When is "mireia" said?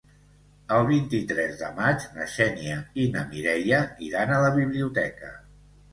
3.35-3.83